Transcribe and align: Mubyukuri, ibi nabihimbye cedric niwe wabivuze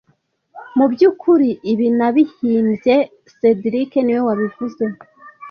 Mubyukuri, 0.77 1.49
ibi 1.71 1.87
nabihimbye 1.97 2.95
cedric 3.37 3.91
niwe 4.01 4.21
wabivuze 4.27 4.83